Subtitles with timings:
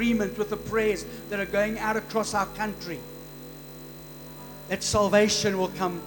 [0.00, 2.98] agreement with the prayers that are going out across our country.
[4.68, 6.00] That salvation will come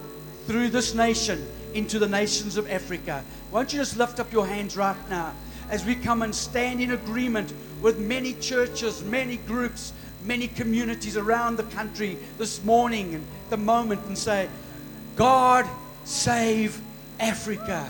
[0.46, 3.24] through this nation into the nations of Africa.
[3.52, 5.32] Won't you just lift up your hands right now
[5.70, 9.92] as we come and stand in agreement with many churches, many groups,
[10.24, 14.48] many communities around the country this morning and the moment and say,
[15.14, 15.68] God,
[16.02, 16.80] save
[17.20, 17.88] Africa.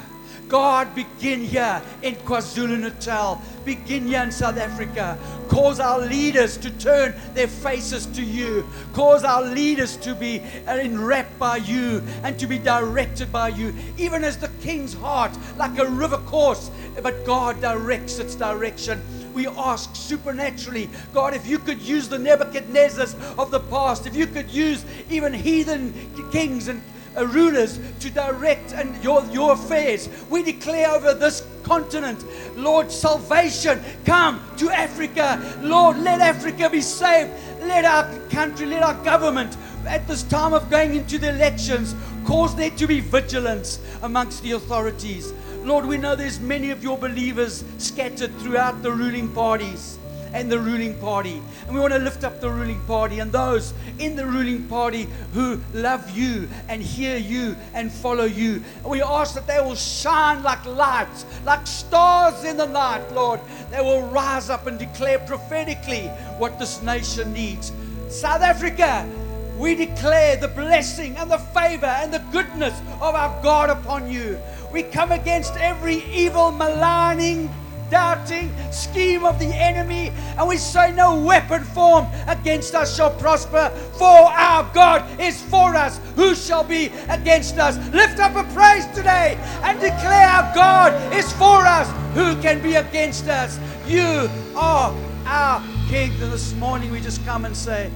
[0.49, 5.19] God, begin here in KwaZulu Natal, begin here in South Africa.
[5.49, 8.67] Cause our leaders to turn their faces to you.
[8.93, 14.25] Cause our leaders to be enwrapped by you and to be directed by you, even
[14.25, 16.71] as the king's heart, like a river course,
[17.03, 19.01] but God directs its direction
[19.35, 24.27] we ask supernaturally, God, if you could use the Nebuchadnezzars of the past, if you
[24.27, 25.93] could use even heathen
[26.31, 30.09] kings and uh, rulers to direct and your, your affairs.
[30.31, 32.25] We declare over this continent,
[32.57, 35.41] Lord, salvation come to Africa.
[35.63, 37.31] Lord, let Africa be saved.
[37.61, 39.57] Let our country, let our government,
[39.87, 44.53] at this time of going into the elections, cause there to be vigilance amongst the
[44.53, 45.33] authorities.
[45.63, 49.94] Lord, we know there's many of your believers scattered throughout the ruling parties
[50.35, 51.41] and the ruling party.
[51.67, 55.07] And we want to lift up the ruling party and those in the ruling party
[55.33, 58.63] who love you and hear you and follow you.
[58.83, 63.41] And we ask that they will shine like lights, like stars in the night, Lord.
[63.71, 67.73] They will rise up and declare prophetically what this nation needs.
[68.09, 69.09] South Africa,
[69.57, 74.39] we declare the blessing and the favor and the goodness of our God upon you.
[74.73, 77.49] We come against every evil, maligning,
[77.95, 83.71] doubting scheme of the enemy, and we say, No weapon formed against us shall prosper,
[83.97, 86.01] for our God is for us.
[86.17, 87.77] Who shall be against us?
[87.93, 91.89] Lift up a praise today and declare our God is for us.
[92.15, 93.61] Who can be against us?
[93.87, 94.93] You are
[95.25, 96.11] our King.
[96.21, 97.93] And this morning we just come and say,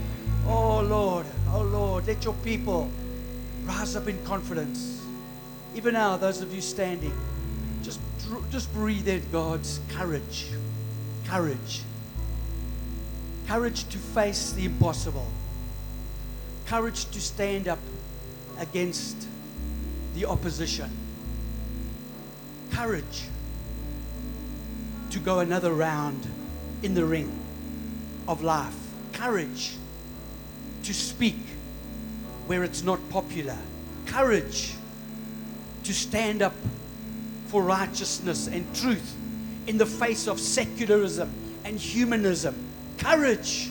[0.47, 2.89] Oh Lord, oh Lord, let your people
[3.65, 5.05] rise up in confidence.
[5.75, 7.13] Even now, those of you standing,
[8.51, 10.47] just, breathe in God's courage.
[11.27, 11.83] Courage.
[13.47, 15.27] Courage to face the impossible.
[16.67, 17.79] Courage to stand up
[18.59, 19.27] against
[20.15, 20.91] the opposition.
[22.73, 23.25] Courage
[25.11, 26.27] to go another round
[26.83, 27.33] in the ring
[28.27, 28.77] of life.
[29.13, 29.77] Courage
[30.85, 31.41] to speak
[32.47, 33.59] where it's not popular.
[34.07, 34.75] Courage
[35.85, 36.55] to stand up
[37.49, 39.15] for righteousness and truth
[39.67, 41.31] in the face of secularism
[41.65, 42.55] and humanism.
[42.99, 43.71] Courage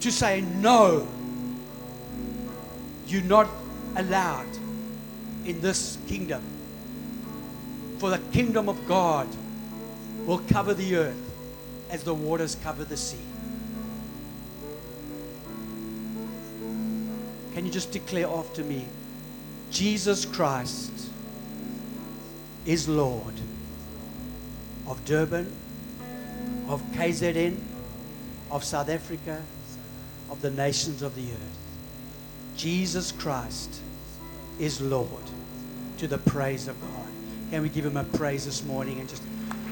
[0.00, 1.06] to say, no,
[3.06, 3.48] you're not
[3.96, 4.48] allowed
[5.44, 6.42] in this kingdom.
[7.98, 9.28] For the kingdom of God
[10.26, 11.34] will cover the earth
[11.90, 13.16] as the waters cover the sea.
[17.54, 18.86] Can you just declare after me?
[19.70, 21.10] Jesus Christ
[22.66, 23.34] is Lord
[24.86, 25.50] of Durban,
[26.68, 27.58] of KZN,
[28.50, 29.42] of South Africa,
[30.30, 31.58] of the nations of the earth.
[32.56, 33.80] Jesus Christ
[34.58, 35.24] is Lord
[35.98, 37.08] to the praise of God.
[37.50, 39.22] Can we give him a praise this morning and just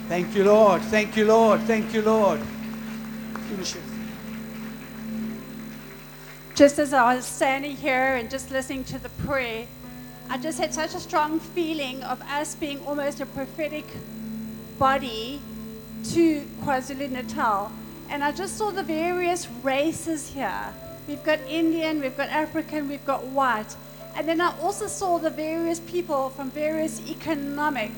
[0.08, 2.40] thank you, Lord, thank you, Lord, thank you, Lord.
[3.48, 3.82] Finish it
[6.54, 9.66] just as I was standing here and just listening to the prayer,
[10.32, 13.84] I just had such a strong feeling of us being almost a prophetic
[14.78, 15.42] body
[16.04, 17.70] to KwaZulu Natal.
[18.08, 20.72] And I just saw the various races here.
[21.06, 23.76] We've got Indian, we've got African, we've got white.
[24.16, 27.92] And then I also saw the various people from various economic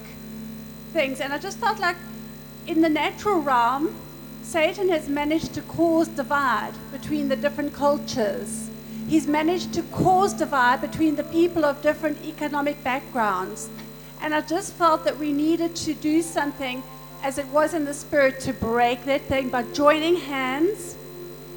[0.92, 1.20] things.
[1.20, 1.96] And I just felt like
[2.66, 3.94] in the natural realm,
[4.42, 8.70] Satan has managed to cause divide between the different cultures.
[9.08, 13.68] He's managed to cause divide between the people of different economic backgrounds.
[14.20, 16.82] And I just felt that we needed to do something
[17.22, 20.96] as it was in the spirit to break that thing by joining hands.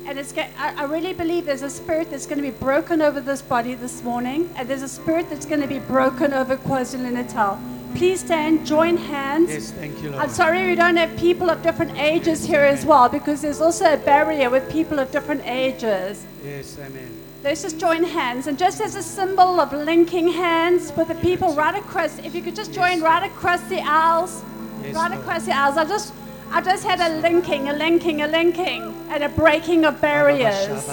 [0.06, 3.42] And it's, I really believe there's a spirit that's going to be broken over this
[3.42, 7.60] body this morning, and there's a spirit that's going to be broken over KwaZulu Natal.
[7.96, 9.50] Please stand, join hands.
[9.50, 10.24] Yes, thank you, Lord.
[10.24, 13.94] I'm sorry we don't have people of different ages here as well, because there's also
[13.94, 16.26] a barrier with people of different ages.
[16.42, 17.24] Yes, amen.
[17.48, 18.48] Let's just join hands.
[18.48, 22.42] And just as a symbol of linking hands with the people right across, if you
[22.42, 24.44] could just join right across the aisles,
[24.92, 25.78] right across the aisles.
[25.78, 26.14] I just,
[26.52, 30.84] I just had a linking, a linking, a linking, and a breaking of barriers.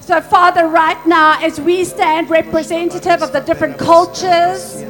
[0.00, 4.82] So, Father, right now, as we stand representative of the different cultures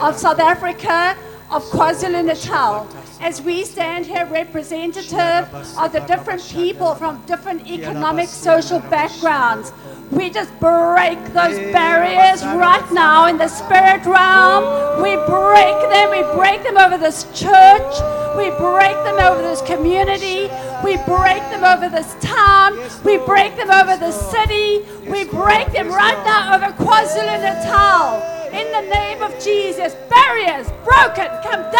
[0.00, 1.16] of South Africa,
[1.50, 2.86] of KwaZulu Natal,
[3.24, 5.48] as we stand here representative
[5.78, 9.72] of the different people from different economic, social backgrounds.
[10.10, 15.02] We just break those barriers right now in the spirit realm.
[15.02, 16.10] We break them.
[16.10, 17.94] We break them over this church.
[18.36, 20.50] We break them over this community.
[20.84, 22.76] We break them over this town.
[23.04, 24.84] We break them over the city.
[25.08, 28.34] We break them right now over KwaZulu Natal.
[28.52, 31.73] In the name of Jesus, barriers broken, come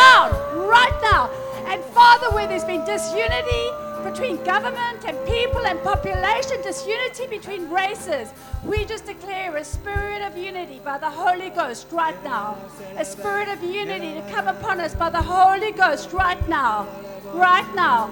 [2.54, 3.68] there's been disunity
[4.04, 8.32] between government and people and population, disunity between races,
[8.64, 12.56] we just declare a spirit of unity by the Holy Ghost right now.
[12.96, 16.86] A spirit of unity to come upon us by the Holy Ghost right now.
[17.32, 18.08] Right now.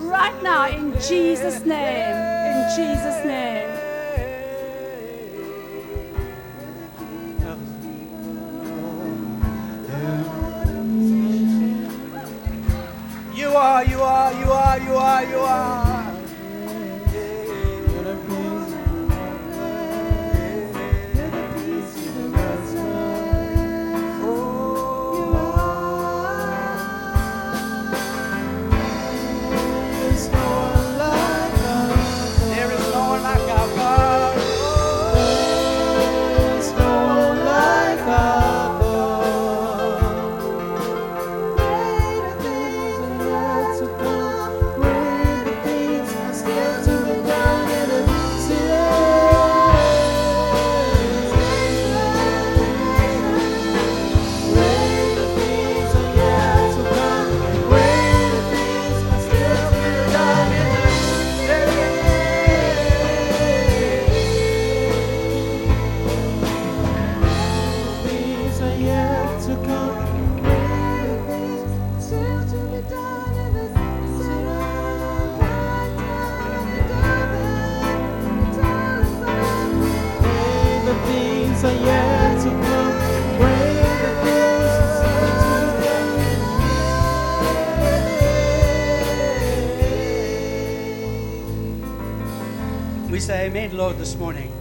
[0.00, 2.14] Right now, in Jesus' name.
[2.14, 3.67] In Jesus' name.
[14.82, 15.87] You are, you are,
[93.48, 94.52] amen, Lord, this morning.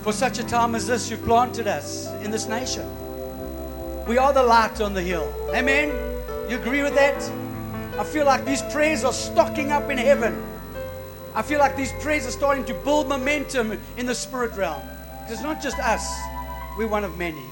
[0.00, 2.88] For such a time as this, you've planted us in this nation.
[4.06, 5.30] We are the light on the hill.
[5.54, 5.88] Amen.
[6.48, 7.22] You agree with that?
[7.98, 10.42] I feel like these prayers are stocking up in heaven.
[11.34, 14.80] I feel like these prayers are starting to build momentum in the spirit realm.
[15.28, 16.10] It's not just us,
[16.78, 17.44] we're one of many.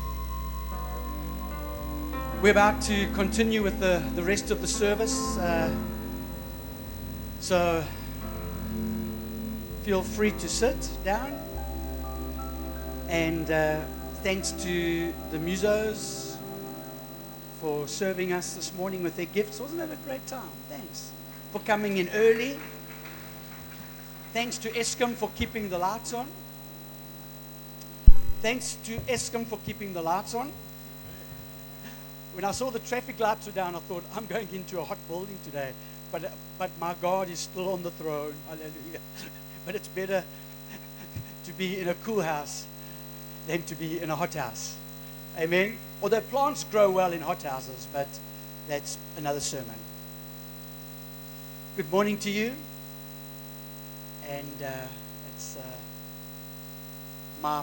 [2.40, 5.36] We're about to continue with the, the rest of the service.
[5.36, 5.70] Uh,
[7.40, 7.84] so
[9.88, 11.32] feel free to sit down.
[13.08, 13.80] And uh,
[14.22, 16.36] thanks to the musos
[17.58, 19.58] for serving us this morning with their gifts.
[19.58, 20.50] Wasn't that a great time?
[20.68, 21.10] Thanks
[21.52, 22.60] for coming in early.
[24.34, 26.26] Thanks to Eskom for keeping the lights on.
[28.42, 30.52] Thanks to Eskom for keeping the lights on.
[32.34, 34.98] When I saw the traffic lights were down, I thought, I'm going into a hot
[35.08, 35.72] building today.
[36.12, 38.34] But, but my God is still on the throne.
[38.50, 39.00] Hallelujah.
[39.66, 40.24] But it's better
[41.44, 42.66] to be in a cool house
[43.46, 44.76] than to be in a hot house.
[45.38, 45.78] Amen.
[46.02, 48.08] Although plants grow well in hot houses, but
[48.68, 49.74] that's another sermon.
[51.76, 52.54] Good morning to you.
[54.28, 54.70] And uh,
[55.34, 55.62] it's uh,
[57.42, 57.62] my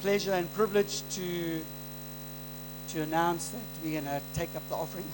[0.00, 1.60] pleasure and privilege to
[2.88, 5.04] to announce that we're going to take up the offering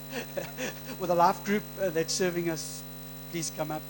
[0.98, 2.82] with a life group uh, that's serving us.
[3.30, 3.82] Please come up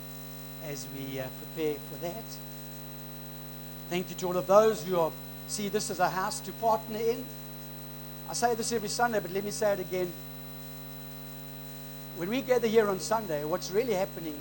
[0.69, 2.25] as we uh, prepare for that.
[3.91, 5.13] Thank you to all of those who are,
[5.47, 7.25] see this as a house to partner in.
[8.31, 10.11] I say this every Sunday, but let me say it again.
[12.17, 14.39] When we gather here on Sunday, what's really happening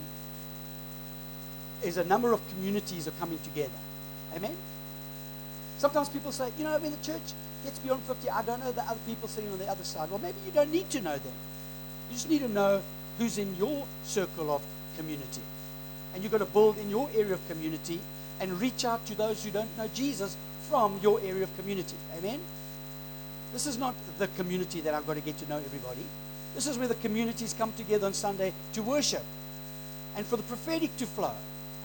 [1.83, 3.71] is a number of communities are coming together.
[4.35, 4.55] Amen?
[5.77, 8.83] Sometimes people say, you know, when the church gets beyond 50, I don't know the
[8.83, 10.09] other people sitting on the other side.
[10.09, 11.33] Well, maybe you don't need to know them.
[12.09, 12.81] You just need to know
[13.17, 14.61] who's in your circle of
[14.97, 15.41] community.
[16.13, 17.99] And you've got to build in your area of community
[18.39, 20.35] and reach out to those who don't know Jesus
[20.69, 21.95] from your area of community.
[22.17, 22.39] Amen?
[23.53, 26.03] This is not the community that I've got to get to know everybody.
[26.55, 29.23] This is where the communities come together on Sunday to worship
[30.15, 31.33] and for the prophetic to flow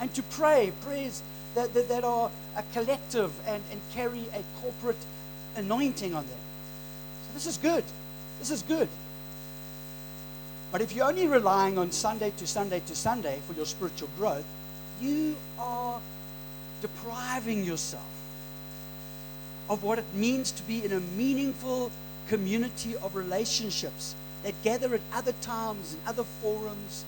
[0.00, 1.22] and to pray prayers
[1.54, 5.04] that, that, that are a collective and, and carry a corporate
[5.56, 6.38] anointing on them.
[7.26, 7.84] So this is good.
[8.38, 8.88] This is good.
[10.70, 14.44] But if you're only relying on Sunday to Sunday to Sunday for your spiritual growth,
[15.00, 16.00] you are
[16.82, 18.04] depriving yourself
[19.70, 21.90] of what it means to be in a meaningful
[22.28, 27.04] community of relationships that gather at other times and other forums,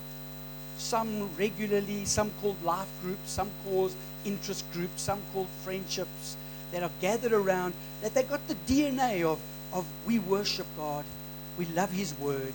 [0.79, 3.93] some regularly, some called life groups, some called
[4.25, 6.37] interest groups, some called friendships
[6.73, 9.39] that are gathered around, that they got the DNA of,
[9.73, 11.05] of we worship God,
[11.59, 12.55] we love His Word,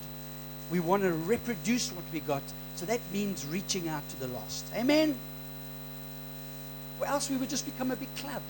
[0.71, 2.41] we want to reproduce what we got.
[2.75, 4.65] So that means reaching out to the lost.
[4.75, 5.15] Amen.
[6.99, 8.41] Or else we would just become a big club.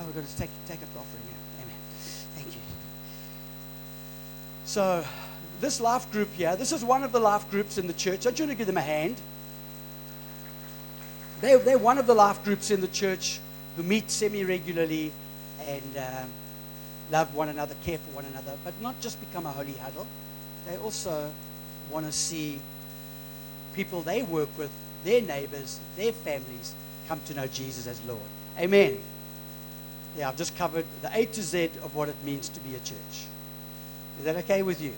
[0.00, 1.62] Oh, we've got to take, take up the offering now.
[1.62, 1.76] Amen.
[2.34, 2.60] Thank you.
[4.64, 5.04] So,
[5.60, 8.22] this life group here, this is one of the life groups in the church.
[8.22, 9.16] Don't you want to give them a hand?
[11.40, 13.40] They, they're one of the life groups in the church
[13.76, 15.12] who meet semi regularly
[15.66, 16.30] and um,
[17.10, 20.06] love one another, care for one another, but not just become a holy huddle.
[20.66, 21.32] They also
[21.90, 22.60] want to see
[23.74, 24.70] people they work with,
[25.04, 26.74] their neighbors, their families,
[27.08, 28.20] come to know Jesus as Lord.
[28.58, 28.98] Amen.
[30.16, 32.78] Yeah, I've just covered the A to Z of what it means to be a
[32.80, 33.26] church.
[34.18, 34.92] Is that okay with you?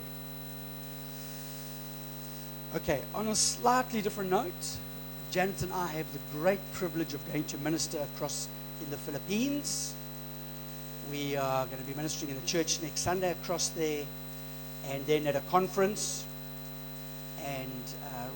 [2.75, 4.51] Okay, on a slightly different note,
[5.31, 8.49] Janet and I have the great privilege of going to minister across
[8.83, 9.95] in the Philippines.
[11.11, 14.05] We are going to be ministering in a church next Sunday across there,
[14.91, 16.25] and then at a conference,
[17.45, 17.83] and
[18.15, 18.29] uh,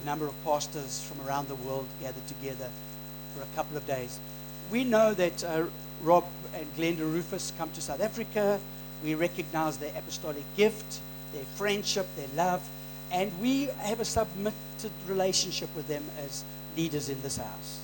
[0.00, 2.68] a number of pastors from around the world gathered together
[3.34, 4.18] for a couple of days.
[4.70, 5.64] We know that uh,
[6.02, 8.60] Rob and Glenda Rufus come to South Africa.
[9.04, 11.00] We recognize their apostolic gift,
[11.32, 12.66] their friendship, their love,
[13.12, 14.54] and we have a submitted
[15.08, 16.44] relationship with them as
[16.76, 17.80] leaders in this house.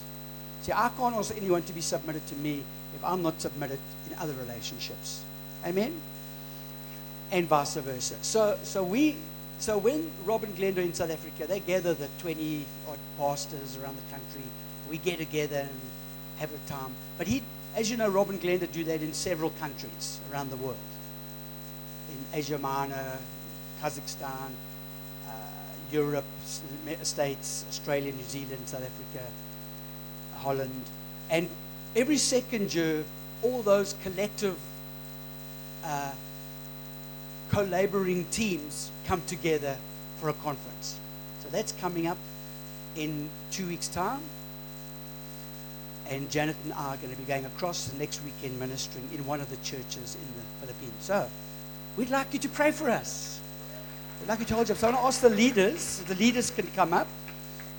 [0.63, 2.63] See, I can't ask anyone to be submitted to me
[2.95, 5.23] if I'm not submitted in other relationships.
[5.65, 5.95] Amen?
[7.33, 8.15] And vice versa.
[8.23, 9.17] So, so we,
[9.59, 13.97] so when Rob and Glenda in South Africa, they gather the 20 odd pastors around
[13.97, 14.43] the country.
[14.89, 15.81] We get together and
[16.39, 16.95] have a time.
[17.19, 17.43] But he,
[17.75, 20.77] as you know, Rob and Glenda do that in several countries around the world.
[22.11, 23.19] In Asia Minor,
[23.83, 24.51] Kazakhstan,
[25.27, 25.31] uh,
[25.91, 26.25] Europe,
[27.03, 29.27] States, Australia, New Zealand, South Africa,
[30.37, 30.85] Holland.
[31.31, 31.49] And
[31.97, 33.05] every second year,
[33.43, 34.57] all those collective
[35.85, 36.13] uh,
[37.51, 39.77] collaborating teams come together
[40.21, 40.99] for a conference.
[41.43, 42.19] So that's coming up
[42.97, 44.21] in two weeks' time.
[46.09, 49.27] And Janet and I are going to be going across the next weekend ministering in
[49.27, 50.93] one of the churches in the Philippines.
[51.01, 51.29] So
[51.97, 53.41] we'd like you to pray for us.
[54.21, 54.77] We'd like you to hold up.
[54.77, 56.01] So I want to ask the leaders.
[56.07, 57.09] The leaders can come up.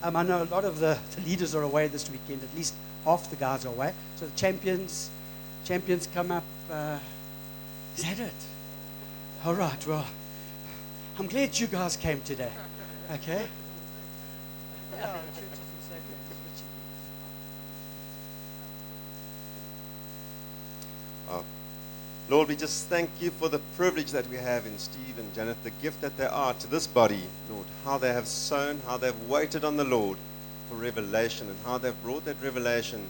[0.04, 2.44] Um, I know a lot of the, the leaders are away this weekend.
[2.44, 2.74] At least
[3.06, 3.94] half the guys are away.
[4.18, 5.10] So the champions,
[5.66, 6.44] champions come up.
[6.70, 7.00] Uh,
[7.96, 8.34] is that it?
[9.48, 9.88] All right.
[9.88, 10.06] Well,
[11.18, 12.52] I'm glad you guys came today.
[13.14, 13.48] Okay.
[21.30, 21.42] Uh,
[22.28, 25.64] Lord, we just thank you for the privilege that we have in Steve and Janet,
[25.64, 27.68] the gift that they are to this body, Lord.
[27.86, 30.18] How they have sown, how they've waited on the Lord
[30.68, 33.08] for revelation, and how they've brought that revelation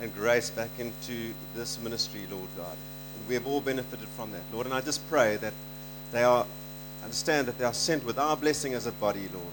[0.00, 2.76] and grace back into this ministry, Lord God.
[3.28, 4.66] We have all benefited from that, Lord.
[4.66, 5.52] And I just pray that
[6.12, 6.46] they are,
[7.02, 9.46] understand that they are sent with our blessing as a body, Lord.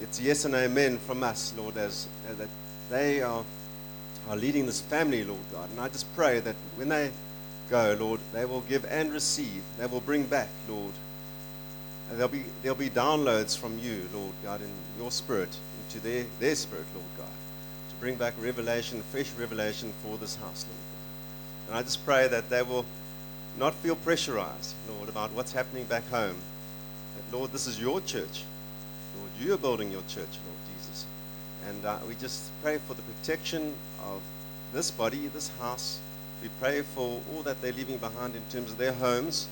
[0.00, 2.48] It's yes and amen from us, Lord, as, as that
[2.90, 3.44] they are,
[4.28, 5.70] are leading this family, Lord God.
[5.70, 7.10] And I just pray that when they
[7.70, 9.62] go, Lord, they will give and receive.
[9.78, 10.92] They will bring back, Lord.
[12.10, 15.56] And there'll be, there'll be downloads from you, Lord God, in your spirit,
[15.86, 17.32] into their, their spirit, Lord God,
[17.90, 21.07] to bring back revelation, fresh revelation for this house, Lord God.
[21.68, 22.86] And I just pray that they will
[23.58, 26.36] not feel pressurized, Lord, about what's happening back home.
[27.16, 28.44] That, Lord, this is your church.
[29.18, 31.04] Lord, you are building your church, Lord Jesus.
[31.68, 34.22] And uh, we just pray for the protection of
[34.72, 36.00] this body, this house.
[36.42, 39.48] We pray for all that they're leaving behind in terms of their homes,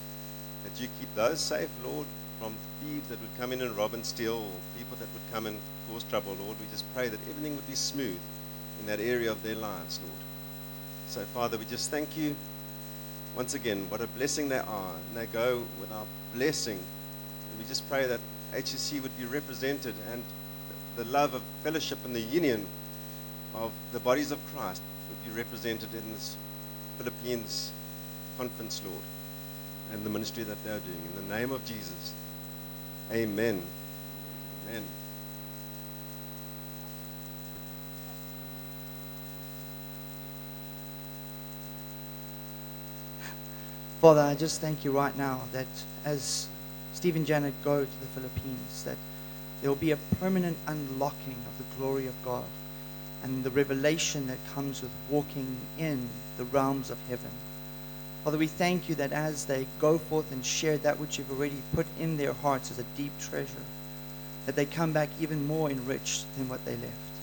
[0.65, 2.07] that you keep those safe, Lord,
[2.41, 5.47] from thieves that would come in and rob and steal, or people that would come
[5.47, 5.59] and
[5.91, 6.57] cause trouble, Lord.
[6.61, 8.19] We just pray that everything would be smooth
[8.81, 10.26] in that area of their lives, Lord.
[11.09, 12.35] So, Father, we just thank you
[13.37, 13.87] once again.
[13.89, 16.79] What a blessing they are, and they go with our blessing.
[16.79, 18.21] And we just pray that
[18.53, 20.23] HSC would be represented and
[20.97, 22.67] the love of fellowship and the union
[23.55, 26.37] of the bodies of Christ would be represented in this
[26.99, 27.73] Philippines
[28.39, 29.03] conference, Lord,
[29.93, 31.01] and the ministry that they are doing.
[31.15, 32.13] In the name of Jesus,
[33.13, 33.63] amen.
[34.69, 34.83] Amen.
[44.01, 45.67] Father, I just thank you right now that
[46.05, 46.49] as
[46.93, 48.99] Steve and Janet go to the Philippines, that
[49.61, 52.45] there will be a permanent unlocking of the glory of God
[53.23, 57.31] and the revelation that comes with walking in the realms of heaven.
[58.23, 61.63] Father, we thank you that as they go forth and share that which you've already
[61.75, 63.65] put in their hearts as a deep treasure,
[64.45, 67.15] that they come back even more enriched than what they left.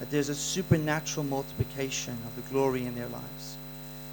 [0.00, 3.56] That there's a supernatural multiplication of the glory in their lives.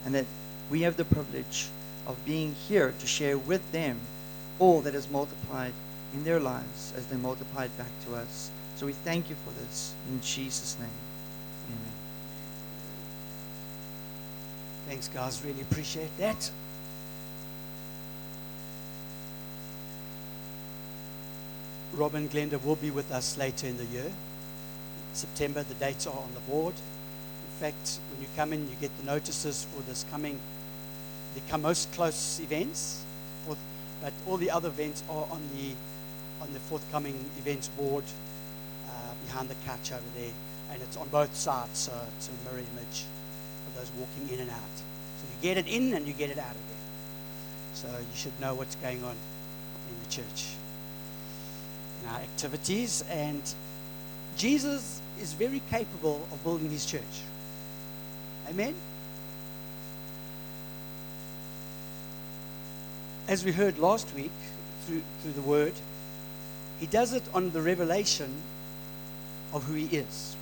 [0.06, 0.26] And that
[0.70, 1.68] we have the privilege
[2.08, 4.00] of being here to share with them
[4.60, 5.74] all that is multiplied
[6.14, 8.50] in their lives as they multiplied back to us.
[8.78, 10.90] So we thank you for this in Jesus' name.
[11.68, 11.94] Amen.
[14.88, 15.44] Thanks, guys.
[15.44, 16.50] Really appreciate that.
[21.94, 24.12] Rob and Glenda will be with us later in the year.
[25.14, 26.76] September, the dates are on the board.
[26.76, 30.40] In fact, when you come in, you get the notices for this coming,
[31.50, 33.04] the most close events.
[34.02, 35.74] But all the other events are on the
[36.42, 38.04] on the forthcoming events board
[38.88, 38.92] uh,
[39.26, 40.32] behind the couch over there,
[40.72, 43.06] and it's on both sides, so it's a mirror image
[43.66, 44.76] of those walking in and out.
[44.78, 46.84] So you get it in and you get it out again.
[47.74, 49.16] So you should know what's going on
[49.90, 50.54] in the church,
[52.04, 53.42] in our activities, and
[54.38, 57.02] Jesus is very capable of building his church.
[58.48, 58.76] Amen.
[63.28, 64.32] As we heard last week
[64.86, 65.74] through, through the word,
[66.80, 68.34] he does it on the revelation
[69.54, 70.36] of who he is.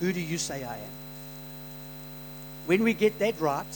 [0.00, 0.94] Who do you say I am?
[2.66, 3.66] When we get that right,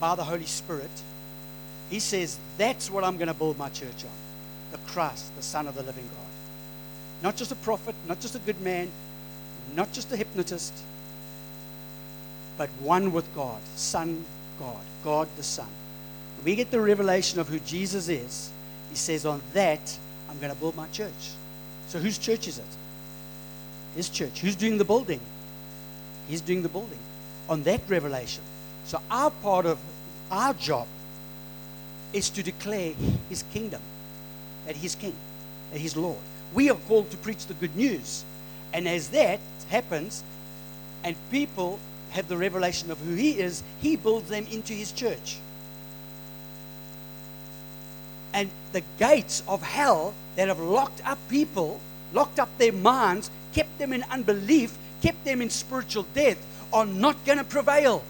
[0.00, 0.90] by the Holy Spirit,
[1.88, 4.10] he says, That's what I'm going to build my church on.
[4.72, 7.22] The Christ, the Son of the living God.
[7.22, 8.90] Not just a prophet, not just a good man,
[9.74, 10.74] not just a hypnotist,
[12.58, 14.24] but one with God, Son
[14.58, 15.68] God, God the Son.
[16.44, 18.50] We get the revelation of who Jesus is,
[18.90, 21.30] he says, On that, I'm going to build my church.
[21.88, 22.64] So, whose church is it?
[23.94, 24.40] His church.
[24.40, 25.20] Who's doing the building?
[26.28, 26.98] He's doing the building
[27.48, 28.42] on that revelation.
[28.84, 29.78] So, our part of
[30.30, 30.86] our job
[32.12, 32.92] is to declare
[33.28, 33.80] his kingdom,
[34.66, 35.14] that he's king,
[35.72, 36.18] that he's Lord.
[36.54, 38.24] We are called to preach the good news.
[38.72, 40.22] And as that happens,
[41.04, 41.78] and people
[42.10, 45.38] have the revelation of who he is, he builds them into his church.
[48.34, 51.80] And the gates of hell that have locked up people,
[52.12, 56.38] locked up their minds, kept them in unbelief, kept them in spiritual death,
[56.72, 58.02] are not going to prevail.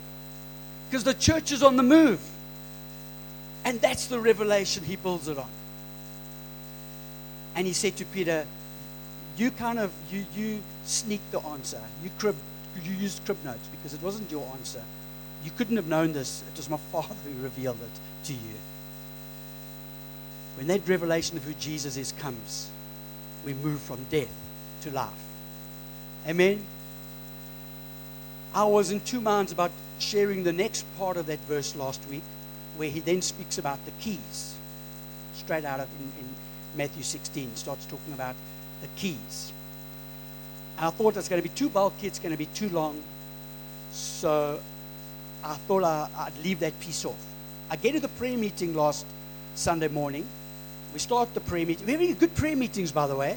[0.89, 2.21] Because the church is on the move.
[3.65, 5.49] And that's the revelation he builds it on.
[7.55, 8.47] And he said to Peter,
[9.37, 11.81] You kind of you you sneaked the answer.
[12.03, 12.37] You crib
[12.83, 14.83] you used crib notes because it wasn't your answer.
[15.45, 16.43] You couldn't have known this.
[16.53, 18.57] It was my father who revealed it to you.
[20.63, 22.71] When that revelation of who Jesus is comes,
[23.45, 24.33] we move from death
[24.83, 25.11] to life.
[26.25, 26.65] Amen.
[28.55, 32.23] I was in two minds about sharing the next part of that verse last week,
[32.77, 34.55] where he then speaks about the keys.
[35.35, 36.29] Straight out of in, in
[36.77, 38.37] Matthew 16, starts talking about
[38.83, 39.53] the keys.
[40.79, 43.03] I thought it's going to be too bulky, it's going to be too long.
[43.91, 44.61] So
[45.43, 47.27] I thought I, I'd leave that piece off.
[47.69, 49.05] I get to the prayer meeting last
[49.57, 50.25] Sunday morning.
[50.93, 51.87] We start the prayer meeting.
[51.87, 53.37] We're having good prayer meetings, by the way.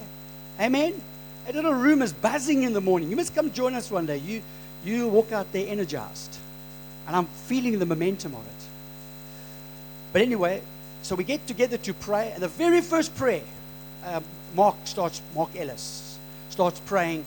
[0.59, 1.01] Amen.
[1.47, 3.09] A little room is buzzing in the morning.
[3.09, 4.17] You must come join us one day.
[4.17, 4.41] You,
[4.83, 6.37] you walk out there energized.
[7.07, 8.51] And I'm feeling the momentum of it.
[10.11, 10.61] But anyway,
[11.01, 12.31] so we get together to pray.
[12.33, 13.43] And the very first prayer,
[14.05, 14.23] um,
[14.55, 16.17] Mark starts, Mark Ellis
[16.49, 17.25] starts praying,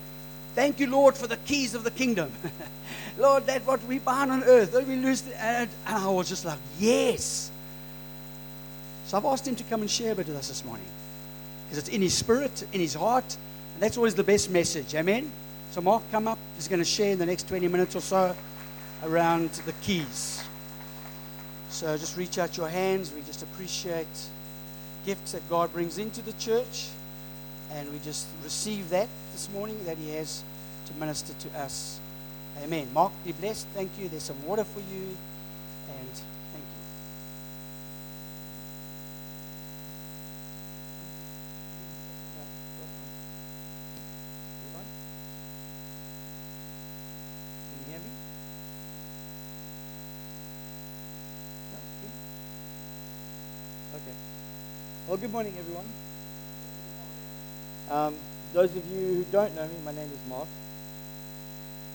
[0.55, 2.33] Thank you, Lord, for the keys of the kingdom.
[3.19, 5.23] Lord, that what we bind on earth, that we lose.
[5.37, 7.53] And, and I was just like, Yes.
[9.09, 10.85] So I've asked him to come and share a bit with us this morning.
[11.65, 13.37] Because it's in his spirit, in his heart.
[13.73, 14.95] And that's always the best message.
[14.95, 15.33] Amen.
[15.71, 16.39] So Mark, come up.
[16.57, 18.37] He's going to share in the next 20 minutes or so
[19.03, 20.45] around the keys.
[21.71, 23.11] So just reach out your hands.
[23.15, 24.07] We just appreciate
[25.07, 26.89] gifts that God brings into the church.
[27.73, 30.45] And we just receive that this morning that He has
[30.85, 31.99] to minister to us.
[32.63, 32.89] Amen.
[32.93, 33.67] Mark, be blessed.
[33.69, 34.09] Thank you.
[34.11, 35.17] There's some water for you.
[35.99, 36.11] And
[36.53, 36.83] thank you.
[47.71, 48.11] Can you hear me?
[53.95, 54.15] Okay.
[55.19, 55.87] Well, good morning, everyone.
[57.91, 58.15] Um,
[58.53, 60.47] those of you who don't know me, my name is Mark.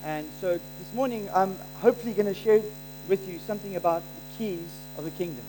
[0.04, 2.62] And so this morning, I'm hopefully going to share
[3.08, 5.46] with you something about the keys of the kingdom.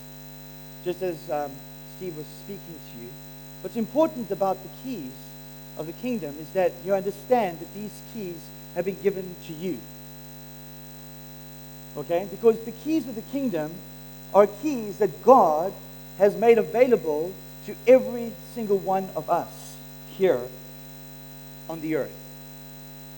[0.84, 1.50] Just as um,
[1.96, 3.08] Steve was speaking to you,
[3.62, 5.10] what's important about the keys
[5.76, 8.38] of the kingdom is that you understand that these keys
[8.76, 9.80] have been given to you.
[11.96, 12.28] Okay?
[12.30, 13.74] Because the keys of the kingdom
[14.32, 15.72] are keys that God
[16.18, 17.32] has made available
[17.66, 19.76] to every single one of us
[20.16, 20.40] here
[21.68, 22.14] on the earth.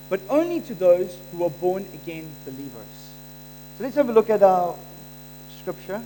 [0.09, 3.11] But only to those who are born again believers.
[3.77, 4.77] So let's have a look at our
[5.61, 6.03] scripture.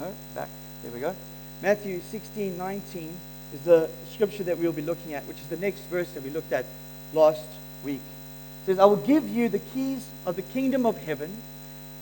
[0.00, 0.48] No, back.
[0.82, 1.14] There we go.
[1.62, 3.14] Matthew 16, 19
[3.54, 6.30] is the scripture that we'll be looking at, which is the next verse that we
[6.30, 6.64] looked at
[7.12, 7.46] last
[7.84, 8.00] week.
[8.62, 11.30] It says, I will give you the keys of the kingdom of heaven,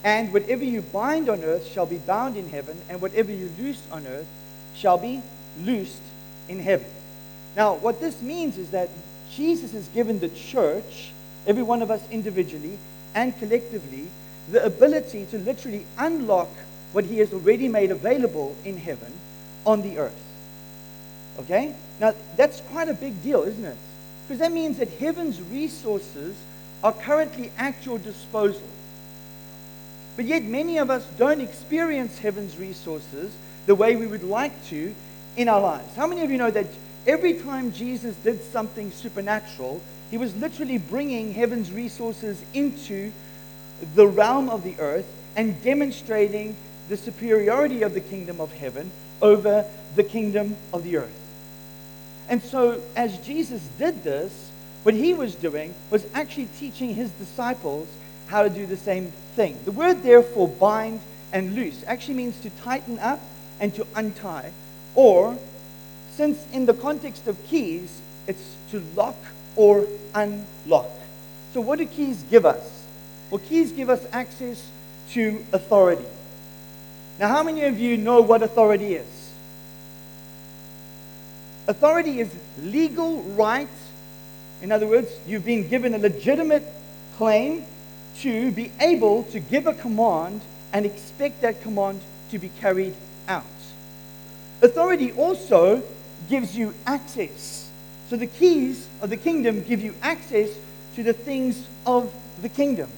[0.03, 3.83] and whatever you bind on earth shall be bound in heaven, and whatever you loose
[3.91, 4.27] on earth
[4.75, 5.23] shall be
[5.61, 6.03] loosed
[6.49, 6.87] in heaven.
[7.57, 8.89] Now, what this means is that
[9.31, 11.13] Jesus has given the church,
[11.47, 12.79] every one of us individually
[13.15, 14.09] and collectively,
[14.51, 16.49] the ability to literally unlock
[16.93, 19.13] what he has already made available in heaven
[19.65, 20.23] on the earth.
[21.41, 21.75] Okay?
[22.01, 23.77] Now, that's quite a big deal, isn't it?
[24.27, 26.37] Because that means that heaven's resources
[26.83, 28.69] are currently at your disposal.
[30.17, 33.35] But yet, many of us don't experience heaven's resources
[33.67, 34.95] the way we would like to
[35.37, 35.95] in our lives.
[35.97, 36.67] How many of you know that
[37.07, 43.11] every time Jesus did something supernatural, he was literally bringing heaven's resources into
[43.95, 46.57] the realm of the earth and demonstrating
[46.89, 49.65] the superiority of the kingdom of heaven over
[49.97, 51.21] the kingdom of the earth?
[52.29, 54.51] And so, as Jesus did this,
[54.83, 57.89] what he was doing was actually teaching his disciples
[58.27, 59.59] how to do the same thing.
[59.65, 61.01] The word, therefore, bind
[61.33, 63.21] and loose actually means to tighten up
[63.61, 64.53] and to untie.
[64.95, 65.37] Or,
[66.13, 69.17] since in the context of keys, it's to lock
[69.57, 70.91] or unlock.
[71.53, 72.83] So, what do keys give us?
[73.31, 74.71] Well, keys give us access
[75.11, 76.05] to authority.
[77.19, 79.31] Now, how many of you know what authority is?
[81.67, 82.31] Authority is
[82.63, 83.69] legal right.
[84.61, 86.65] In other words, you've been given a legitimate
[87.17, 87.65] claim
[88.19, 90.41] to be able to give a command
[90.73, 92.95] and expect that command to be carried.
[94.63, 95.83] Authority also
[96.29, 97.71] gives you access.
[98.09, 100.51] So the keys of the kingdom give you access
[100.95, 102.13] to the things of
[102.43, 102.91] the kingdom.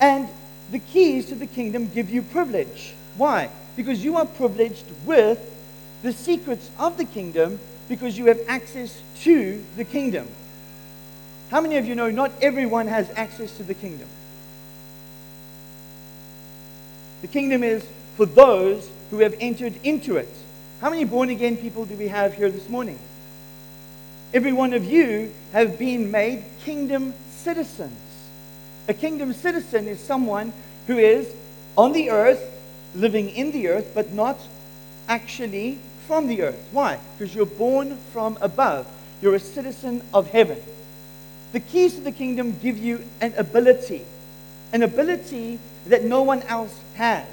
[0.00, 0.28] And
[0.70, 2.94] the keys to the kingdom give you privilege.
[3.16, 3.50] Why?
[3.76, 5.38] Because you are privileged with
[6.02, 10.28] the secrets of the kingdom because you have access to the kingdom.
[11.50, 14.08] How many of you know not everyone has access to the kingdom?
[17.22, 20.28] The kingdom is for those who have entered into it.
[20.80, 22.98] How many born again people do we have here this morning?
[24.34, 27.98] Every one of you have been made kingdom citizens.
[28.86, 30.52] A kingdom citizen is someone
[30.86, 31.34] who is
[31.78, 32.42] on the earth,
[32.94, 34.38] living in the earth, but not
[35.08, 36.68] actually from the earth.
[36.72, 36.98] Why?
[37.16, 38.86] Because you're born from above.
[39.22, 40.62] You're a citizen of heaven.
[41.52, 44.04] The keys to the kingdom give you an ability,
[44.74, 47.26] an ability that no one else has.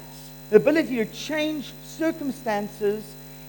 [0.48, 3.04] The ability to change circumstances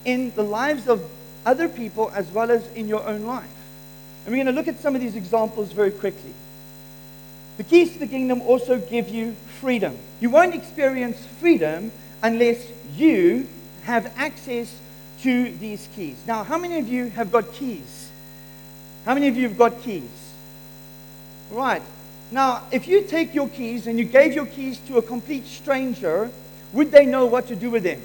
[0.05, 1.03] in the lives of
[1.45, 3.49] other people as well as in your own life.
[4.25, 6.33] And we're going to look at some of these examples very quickly.
[7.57, 9.97] The keys to the kingdom also give you freedom.
[10.19, 11.91] You won't experience freedom
[12.21, 13.47] unless you
[13.83, 14.79] have access
[15.21, 16.21] to these keys.
[16.27, 18.09] Now, how many of you have got keys?
[19.05, 20.33] How many of you have got keys?
[21.51, 21.81] Right.
[22.31, 26.31] Now, if you take your keys and you gave your keys to a complete stranger,
[26.73, 28.01] would they know what to do with them?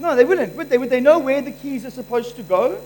[0.00, 0.78] No, they wouldn't, would they?
[0.78, 2.80] Would they know where the keys are supposed to go?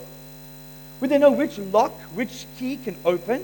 [1.00, 3.42] Would they know which lock, which key can open?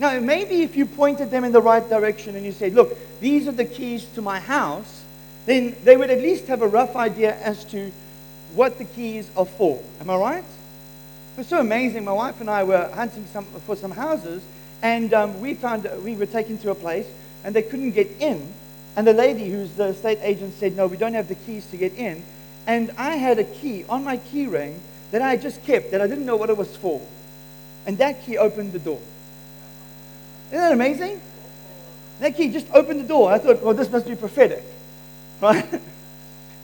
[0.00, 3.46] Now, maybe if you pointed them in the right direction and you said, look, these
[3.46, 5.04] are the keys to my house,
[5.46, 7.92] then they would at least have a rough idea as to
[8.54, 9.82] what the keys are for.
[10.00, 10.44] Am I right?
[10.44, 12.04] It was so amazing.
[12.04, 14.42] My wife and I were hunting some, for some houses,
[14.82, 17.06] and um, we found we were taken to a place,
[17.44, 18.52] and they couldn't get in.
[18.96, 21.76] And the lady, who's the estate agent, said, "No, we don't have the keys to
[21.76, 22.22] get in."
[22.70, 24.80] And I had a key on my key ring
[25.10, 27.00] that I just kept that I didn't know what it was for,
[27.84, 29.00] and that key opened the door.
[30.50, 31.20] Isn't that amazing?
[32.20, 33.32] That key just opened the door.
[33.32, 34.62] I thought, well, this must be prophetic.
[35.40, 35.66] Right?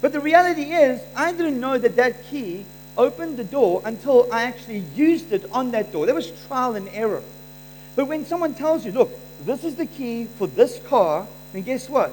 [0.00, 2.64] But the reality is, I didn't know that that key
[2.96, 6.06] opened the door until I actually used it on that door.
[6.06, 7.22] There was trial and error.
[7.96, 9.10] But when someone tells you, look,
[9.44, 12.12] this is the key for this car, then guess what?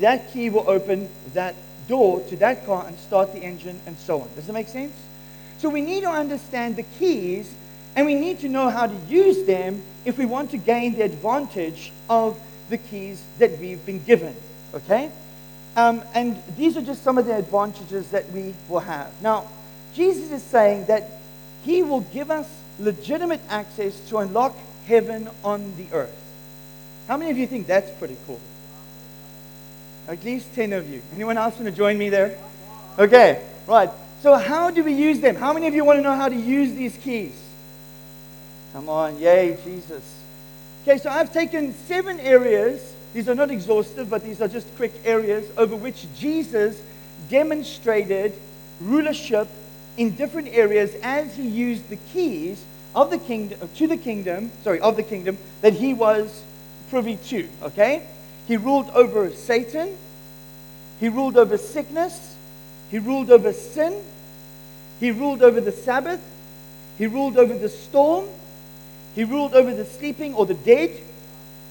[0.00, 1.54] That key will open that
[1.90, 4.28] door to that car and start the engine and so on.
[4.36, 4.94] Does that make sense?
[5.58, 7.52] So we need to understand the keys
[7.96, 11.02] and we need to know how to use them if we want to gain the
[11.02, 14.34] advantage of the keys that we've been given.
[14.72, 15.10] Okay?
[15.76, 19.10] Um, and these are just some of the advantages that we will have.
[19.20, 19.48] Now,
[19.92, 21.10] Jesus is saying that
[21.64, 22.48] he will give us
[22.78, 26.16] legitimate access to unlock heaven on the earth.
[27.08, 28.40] How many of you think that's pretty cool?
[30.10, 31.00] At least 10 of you.
[31.14, 32.36] Anyone else want to join me there?
[32.98, 33.90] Okay, right.
[34.22, 35.36] So, how do we use them?
[35.36, 37.40] How many of you want to know how to use these keys?
[38.72, 40.20] Come on, yay, Jesus.
[40.82, 42.92] Okay, so I've taken seven areas.
[43.14, 46.82] These are not exhaustive, but these are just quick areas over which Jesus
[47.28, 48.32] demonstrated
[48.80, 49.46] rulership
[49.96, 52.64] in different areas as he used the keys
[52.96, 56.42] of the kingdom to the kingdom, sorry, of the kingdom that he was
[56.90, 58.02] privy to, okay?
[58.50, 59.96] He ruled over Satan,
[60.98, 62.34] he ruled over sickness,
[62.90, 64.02] he ruled over sin,
[64.98, 66.20] he ruled over the Sabbath,
[66.98, 68.26] he ruled over the storm,
[69.14, 70.90] he ruled over the sleeping or the dead,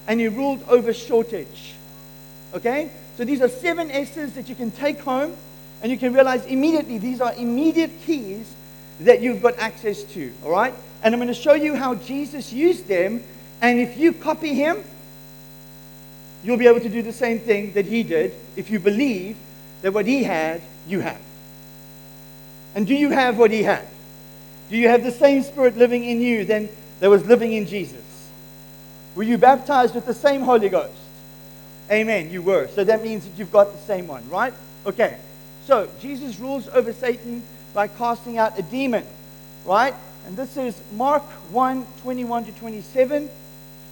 [0.06, 1.74] and he ruled over shortage.
[2.54, 2.90] Okay?
[3.18, 5.36] So these are seven S's that you can take home,
[5.82, 8.50] and you can realize immediately these are immediate keys
[9.00, 10.32] that you've got access to.
[10.42, 10.72] All right?
[11.02, 13.22] And I'm going to show you how Jesus used them,
[13.60, 14.82] and if you copy him,
[16.42, 19.36] you'll be able to do the same thing that he did if you believe
[19.82, 21.20] that what he had, you have.
[22.74, 23.86] And do you have what he had?
[24.70, 26.68] Do you have the same spirit living in you than
[27.00, 28.00] that was living in Jesus?
[29.16, 30.94] Were you baptized with the same Holy Ghost?
[31.90, 32.30] Amen.
[32.30, 32.68] You were.
[32.68, 34.54] So that means that you've got the same one, right?
[34.86, 35.18] Okay.
[35.66, 37.42] So Jesus rules over Satan
[37.74, 39.04] by casting out a demon,
[39.64, 39.94] right?
[40.26, 43.28] And this is Mark 1 21 to 27.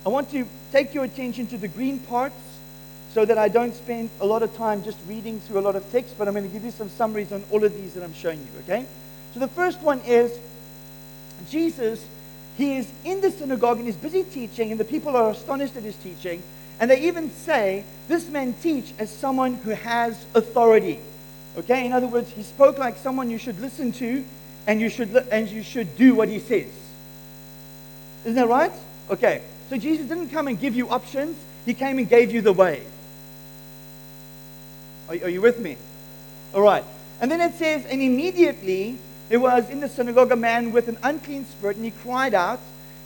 [0.08, 2.34] I want to take your attention to the green parts
[3.12, 5.92] so that I don't spend a lot of time just reading through a lot of
[5.92, 8.14] text, but I'm going to give you some summaries on all of these that I'm
[8.14, 8.86] showing you, okay?
[9.34, 10.38] So the first one is
[11.50, 12.02] Jesus,
[12.56, 15.82] he is in the synagogue and he's busy teaching, and the people are astonished at
[15.82, 16.42] his teaching,
[16.80, 21.00] and they even say, This man teach as someone who has authority.
[21.58, 24.24] Okay, in other words, he spoke like someone you should listen to
[24.66, 26.72] and you should, and you should do what he says.
[28.24, 28.72] Isn't that right?
[29.10, 32.52] Okay, so Jesus didn't come and give you options, he came and gave you the
[32.52, 32.82] way.
[35.08, 35.76] Are, are you with me?
[36.54, 36.84] All right.
[37.20, 40.98] And then it says, and immediately there was in the synagogue a man with an
[41.02, 42.60] unclean spirit, and he cried out,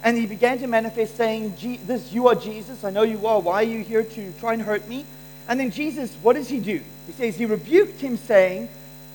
[0.05, 1.55] and he began to manifest, saying,
[1.87, 2.83] This you are Jesus.
[2.85, 3.41] I know you are.
[3.41, 5.05] Why are you here to try and hurt me?
[5.49, 6.81] And then Jesus, what does he do?
[7.07, 8.69] He says, He rebuked him, saying,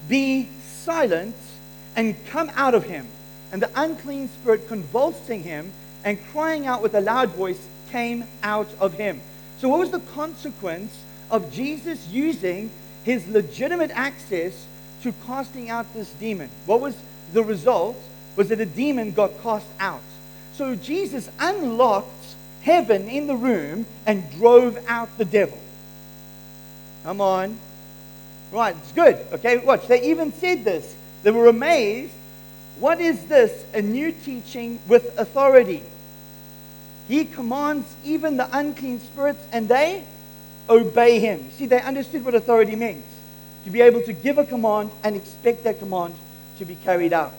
[0.07, 1.35] Be silent
[1.95, 3.07] and come out of him.
[3.51, 5.71] And the unclean spirit, convulsing him
[6.07, 7.59] and crying out with a loud voice,
[7.91, 9.19] came out of him.
[9.59, 12.69] So, what was the consequence of Jesus using
[13.03, 14.67] his legitimate access
[15.03, 16.49] to casting out this demon.
[16.65, 16.95] What was
[17.33, 17.95] the result?
[18.35, 20.01] Was that the demon got cast out.
[20.53, 25.57] So Jesus unlocked heaven in the room and drove out the devil.
[27.03, 27.57] Come on.
[28.51, 29.17] Right, it's good.
[29.33, 29.87] Okay, watch.
[29.87, 30.95] They even said this.
[31.23, 32.13] They were amazed.
[32.79, 33.65] What is this?
[33.73, 35.83] A new teaching with authority.
[37.07, 40.03] He commands even the unclean spirits, and they
[40.69, 41.49] obey him.
[41.51, 43.05] See, they understood what authority means
[43.65, 46.13] to be able to give a command and expect that command
[46.57, 47.33] to be carried out.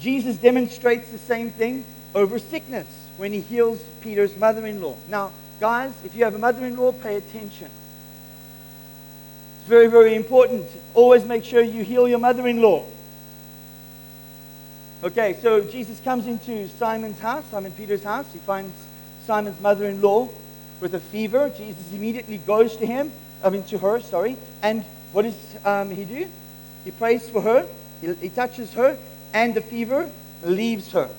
[0.00, 4.96] Jesus demonstrates the same thing over sickness when he heals Peter's mother in law.
[5.08, 7.68] Now, guys, if you have a mother in law, pay attention.
[9.58, 10.66] It's very, very important.
[10.94, 12.84] Always make sure you heal your mother in law.
[15.04, 18.32] Okay, so Jesus comes into Simon's house, Simon Peter's house.
[18.32, 18.72] He finds
[19.26, 20.28] Simon's mother in law
[20.80, 21.50] with a fever.
[21.58, 23.10] Jesus immediately goes to him,
[23.42, 24.36] I mean to her, sorry.
[24.62, 26.28] And what does um, he do?
[26.84, 27.66] He prays for her,
[28.00, 28.96] he, he touches her,
[29.34, 30.08] and the fever
[30.44, 31.10] leaves her.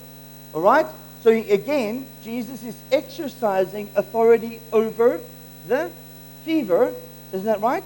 [0.53, 0.85] All right?
[1.21, 5.19] So again, Jesus is exercising authority over
[5.67, 5.91] the
[6.45, 6.93] fever.
[7.33, 7.83] Isn't that right?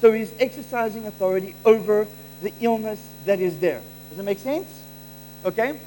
[0.00, 2.06] So he's exercising authority over
[2.40, 3.80] the illness that is there.
[4.10, 4.83] Does that make sense?
[5.44, 5.78] Okay?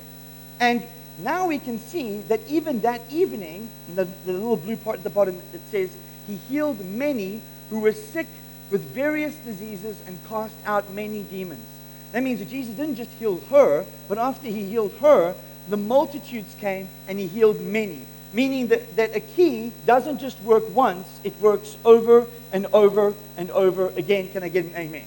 [0.59, 0.83] And
[1.19, 5.03] now we can see that even that evening, in the, the little blue part at
[5.03, 5.89] the bottom, it says,
[6.27, 8.27] He healed many who were sick
[8.71, 11.65] with various diseases and cast out many demons.
[12.11, 15.35] That means that Jesus didn't just heal her, but after he healed her,
[15.69, 18.01] the multitudes came and he healed many.
[18.33, 23.49] Meaning that, that a key doesn't just work once, it works over and over and
[23.51, 24.29] over again.
[24.29, 25.05] Can I get an amen?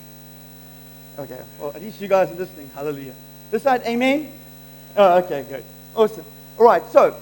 [1.19, 2.71] Okay, well, at least you guys are listening.
[2.75, 3.15] Hallelujah.
[3.51, 4.33] This side, amen?
[4.96, 5.64] Oh, okay, good.
[5.94, 6.24] Awesome.
[6.59, 7.16] All right, so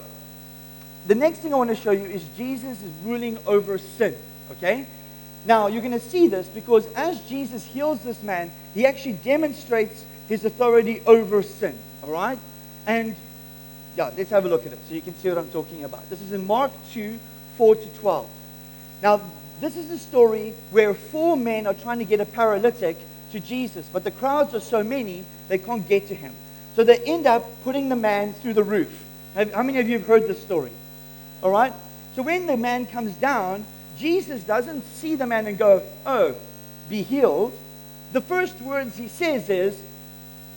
[1.07, 4.15] the next thing I want to show you is Jesus is ruling over sin.
[4.53, 4.87] Okay?
[5.47, 10.05] Now, you're going to see this because as Jesus heals this man, he actually demonstrates
[10.29, 11.75] his authority over sin.
[12.03, 12.39] All right?
[12.87, 13.15] And
[13.97, 16.09] yeah, let's have a look at it so you can see what I'm talking about.
[16.11, 17.19] This is in Mark 2
[17.57, 18.29] 4 to 12.
[19.03, 19.21] Now,
[19.61, 22.97] this is a story where four men are trying to get a paralytic
[23.33, 26.33] to Jesus, but the crowds are so many they can't get to him.
[26.79, 29.05] So they end up putting the man through the roof.
[29.35, 30.71] How many of you have heard this story?
[31.43, 31.73] All right?
[32.15, 33.65] So when the man comes down,
[33.99, 36.37] Jesus doesn't see the man and go, Oh,
[36.89, 37.53] be healed.
[38.13, 39.77] The first words he says is,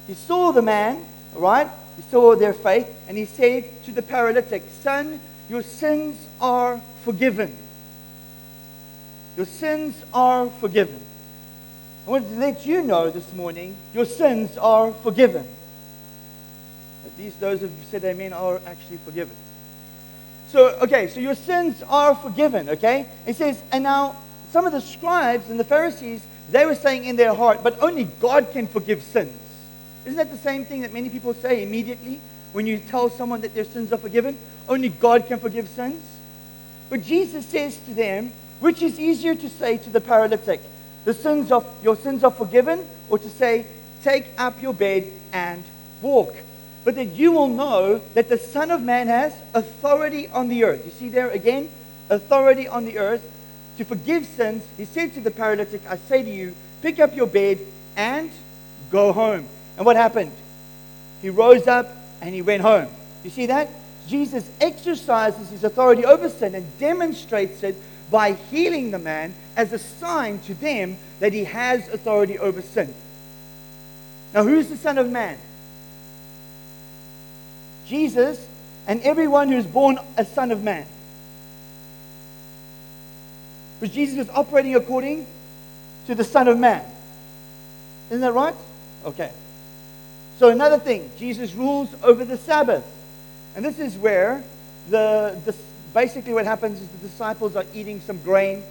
[0.06, 1.04] He saw the man,
[1.36, 1.68] all right?
[1.98, 7.58] He saw their faith, and he said to the paralytic, Son, your sins are forgiven.
[9.38, 11.02] Your sins are forgiven.
[12.06, 15.48] I want to let you know this morning your sins are forgiven.
[17.13, 19.36] At least those who said amen are actually forgiven.
[20.50, 23.08] So, okay, so your sins are forgiven, okay?
[23.26, 24.15] It says, and now
[24.52, 28.06] some of the scribes and the Pharisees, they were saying in their heart, but only
[28.19, 29.32] God can forgive sins.
[30.06, 32.19] Isn't that the same thing that many people say immediately
[32.52, 34.38] when you tell someone that their sins are forgiven?
[34.67, 36.02] Only God can forgive sins.
[36.89, 40.60] But Jesus says to them, which is easier to say to the paralytic,
[41.06, 43.65] the sins of your sins are forgiven, or to say,
[44.04, 45.63] take up your bed and
[46.02, 46.36] walk
[46.84, 50.86] but that you will know that the Son of Man has authority on the earth.
[50.86, 51.70] You see there again,
[52.10, 53.30] authority on the earth
[53.78, 54.63] to forgive sins.
[54.78, 57.60] He said to the paralytic, I say to you, pick up your bed
[57.96, 58.32] and
[58.89, 59.48] go home.
[59.78, 60.32] And what happened?
[61.22, 61.88] He rose up
[62.22, 62.88] and he went home.
[63.24, 63.70] You see that?
[64.08, 67.76] Jesus exercises his authority over sin and demonstrates it
[68.10, 72.94] by healing the man as a sign to them that he has authority over sin.
[74.34, 75.38] Now, who's the Son of Man?
[77.92, 78.48] Jesus
[78.88, 80.86] and everyone who is born a son of man.
[83.80, 85.28] Because Jesus was operating according
[86.08, 86.86] to the Son of Man.
[88.10, 88.56] Isn't that right?
[89.06, 89.32] Okay.
[90.40, 92.86] So, another thing, Jesus rules over the Sabbath.
[93.56, 94.44] And this is where
[94.90, 95.56] the, the
[95.94, 98.64] basically what happens is the disciples are eating some grain,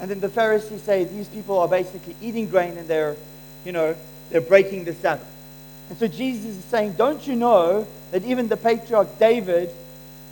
[0.00, 3.16] and then the Pharisees say these people are basically eating grain and they're,
[3.64, 3.96] you know,
[4.30, 5.35] they're breaking the Sabbath.
[5.88, 9.70] And so Jesus is saying, Don't you know that even the patriarch David,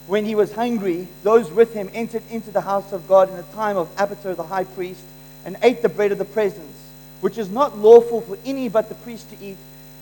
[0.06, 3.42] when he was hungry, those with him entered into the house of God in the
[3.54, 5.02] time of Abiathar the high priest
[5.44, 6.76] and ate the bread of the presence,
[7.20, 9.56] which is not lawful for any but the priest to eat.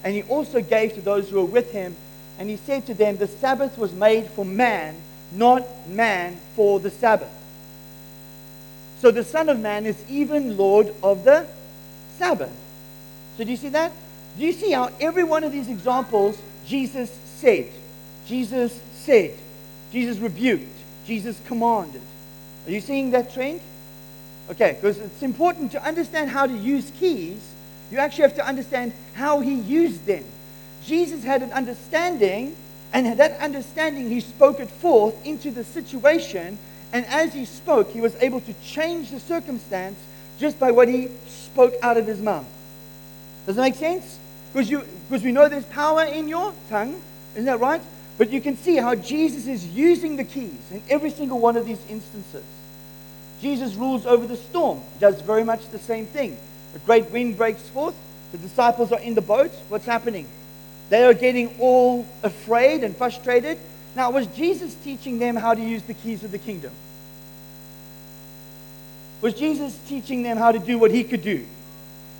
[0.04, 1.96] And he also gave to those who were with him.
[2.38, 4.96] And he said to them, The Sabbath was made for man,
[5.32, 7.32] not man for the Sabbath.
[9.00, 11.46] So the Son of Man is even Lord of the
[12.18, 12.52] Sabbath.
[13.36, 13.92] So do you see that?
[14.38, 17.66] Do you see how every one of these examples Jesus said,
[18.26, 19.36] Jesus said,
[19.90, 20.68] Jesus rebuked,
[21.06, 22.00] Jesus commanded?
[22.66, 23.60] Are you seeing that trend?
[24.50, 27.38] Okay, because it's important to understand how to use keys.
[27.90, 30.24] You actually have to understand how he used them.
[30.84, 32.56] Jesus had an understanding,
[32.92, 36.58] and that understanding he spoke it forth into the situation.
[36.92, 39.98] And as he spoke, he was able to change the circumstance
[40.38, 42.46] just by what he spoke out of his mouth.
[43.46, 44.18] Does that make sense?
[44.52, 47.00] Because, we know there's power in your tongue.
[47.34, 47.80] Isn't that right?
[48.18, 51.64] But you can see how Jesus is using the keys in every single one of
[51.66, 52.44] these instances.
[53.40, 56.36] Jesus rules over the storm, does very much the same thing.
[56.74, 57.94] A great wind breaks forth.
[58.32, 59.50] The disciples are in the boat.
[59.68, 60.26] What's happening?
[60.90, 63.58] They are getting all afraid and frustrated.
[63.96, 66.72] Now, was Jesus teaching them how to use the keys of the kingdom?
[69.20, 71.46] Was Jesus teaching them how to do what he could do?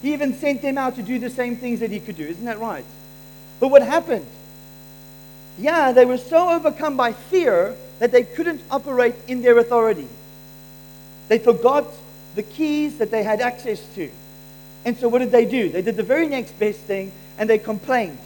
[0.03, 2.27] He even sent them out to do the same things that he could do.
[2.27, 2.85] Isn't that right?
[3.61, 4.27] But what happened?
[5.59, 10.09] Yeah, they were so overcome by fear that they couldn't operate in their authority.
[11.29, 11.87] They forgot
[12.35, 14.11] the keys that they had access to.
[14.85, 15.69] And so what did they do?
[15.69, 18.19] They did the very next best thing and they complained.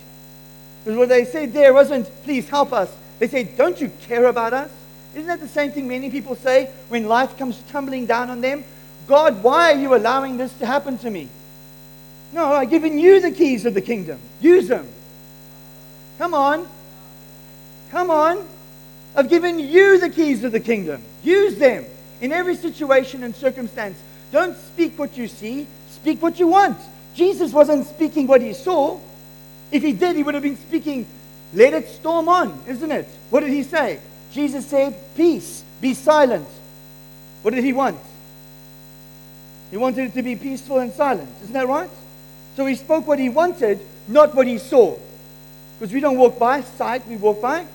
[0.82, 2.90] Because what they said there wasn't, please help us.
[3.18, 4.70] They said, don't you care about us?
[5.14, 8.64] Isn't that the same thing many people say when life comes tumbling down on them?
[9.06, 11.28] God, why are you allowing this to happen to me?
[12.32, 14.18] No, I've given you the keys of the kingdom.
[14.40, 14.86] Use them.
[16.18, 16.66] Come on.
[17.90, 18.46] Come on.
[19.14, 21.02] I've given you the keys of the kingdom.
[21.22, 21.86] Use them
[22.20, 23.98] in every situation and circumstance.
[24.32, 26.78] Don't speak what you see, speak what you want.
[27.14, 28.98] Jesus wasn't speaking what he saw.
[29.72, 31.06] If he did, he would have been speaking,
[31.54, 33.06] let it storm on, isn't it?
[33.30, 34.00] What did he say?
[34.32, 36.46] Jesus said, Peace, be silent.
[37.42, 37.98] What did he want?
[39.70, 41.30] He wanted it to be peaceful and silent.
[41.42, 41.90] Isn't that right?
[42.56, 44.96] So he spoke what he wanted, not what he saw.
[45.78, 47.66] Because we don't walk by sight, we walk by.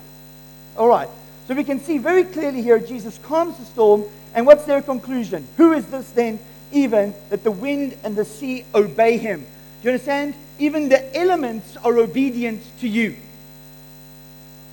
[0.76, 1.10] All right.
[1.48, 4.06] So we can see very clearly here Jesus calms the storm.
[4.34, 5.48] And what's their conclusion?
[5.58, 6.40] Who is this then,
[6.72, 9.42] even that the wind and the sea obey him?
[9.42, 9.46] Do
[9.84, 10.34] you understand?
[10.58, 13.18] Even the elements are obedient to you.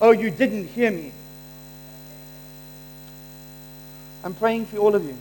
[0.00, 1.12] Oh, you didn't hear me.
[4.24, 5.16] I'm praying for all of you.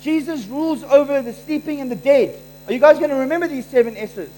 [0.00, 2.38] Jesus rules over the sleeping and the dead.
[2.66, 4.30] Are you guys going to remember these seven S's?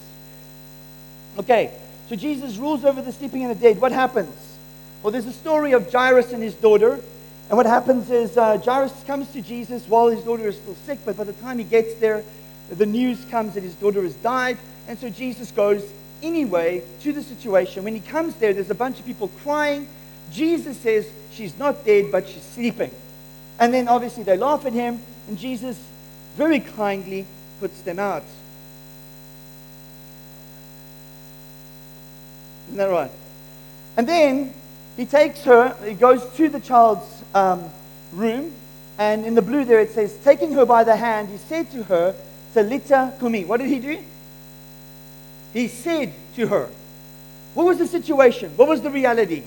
[1.38, 1.72] Okay,
[2.08, 3.80] so Jesus rules over the sleeping and the dead.
[3.80, 4.34] What happens?
[5.02, 6.94] Well, there's a story of Jairus and his daughter.
[7.48, 10.98] And what happens is uh, Jairus comes to Jesus while his daughter is still sick,
[11.04, 12.24] but by the time he gets there,
[12.70, 14.58] the news comes that his daughter has died.
[14.88, 15.88] And so Jesus goes
[16.22, 17.84] anyway to the situation.
[17.84, 19.86] When he comes there, there's a bunch of people crying.
[20.32, 22.90] Jesus says, She's not dead, but she's sleeping.
[23.60, 25.78] And then obviously they laugh at him, and Jesus
[26.36, 27.26] very kindly
[27.60, 28.24] puts them out.
[32.66, 33.10] Isn't that right?
[33.96, 34.54] And then
[34.96, 37.70] he takes her, he goes to the child's um,
[38.12, 38.52] room,
[38.98, 41.82] and in the blue there it says, taking her by the hand, he said to
[41.84, 42.14] her,
[42.54, 43.44] Talita kumi.
[43.44, 43.98] What did he do?
[45.52, 46.70] He said to her,
[47.54, 48.50] What was the situation?
[48.56, 49.42] What was the reality?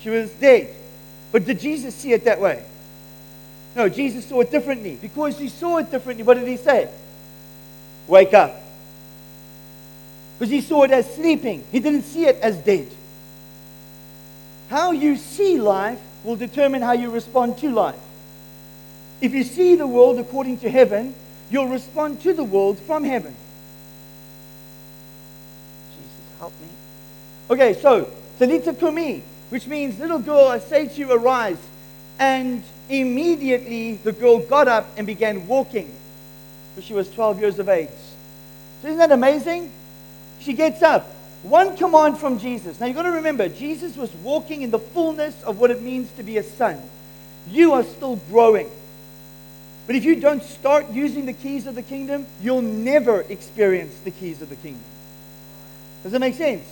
[0.00, 0.74] She was dead.
[1.30, 2.64] But did Jesus see it that way?
[3.74, 4.98] No, Jesus saw it differently.
[5.00, 6.88] Because he saw it differently, what did he say?
[8.06, 8.54] Wake up.
[10.38, 12.88] Because he saw it as sleeping, he didn't see it as dead.
[14.68, 18.00] How you see life will determine how you respond to life.
[19.20, 21.14] If you see the world according to heaven,
[21.50, 23.36] you'll respond to the world from heaven.
[25.90, 26.68] Jesus, help me.
[27.50, 31.58] Okay, so, Talita Kumi, which means, little girl, I say to you, arise.
[32.18, 35.92] And immediately the girl got up and began walking.
[36.80, 37.88] She was 12 years of age.
[38.80, 39.70] So isn't that amazing?
[40.40, 41.06] She gets up.
[41.42, 42.78] One command from Jesus.
[42.80, 46.10] Now you've got to remember, Jesus was walking in the fullness of what it means
[46.12, 46.80] to be a son.
[47.48, 48.70] You are still growing.
[49.86, 54.12] But if you don't start using the keys of the kingdom, you'll never experience the
[54.12, 54.82] keys of the kingdom.
[56.02, 56.64] Does that make sense?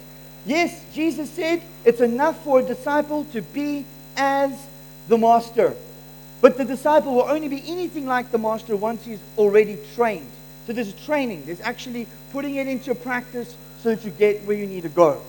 [0.47, 3.85] Yes, Jesus said it's enough for a disciple to be
[4.17, 4.53] as
[5.09, 5.75] the master.
[6.41, 10.29] But the disciple will only be anything like the master once he's already trained.
[10.67, 14.67] So there's training, there's actually putting it into practice so that you get where you
[14.67, 15.21] need to go.